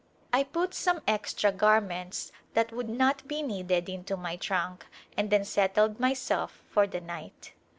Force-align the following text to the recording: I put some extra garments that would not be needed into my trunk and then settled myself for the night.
I 0.33 0.45
put 0.45 0.73
some 0.73 1.01
extra 1.07 1.51
garments 1.51 2.31
that 2.55 2.71
would 2.71 2.89
not 2.89 3.27
be 3.27 3.43
needed 3.43 3.87
into 3.87 4.17
my 4.17 4.35
trunk 4.35 4.87
and 5.15 5.29
then 5.29 5.45
settled 5.45 5.99
myself 5.99 6.63
for 6.71 6.87
the 6.87 6.99
night. 6.99 7.53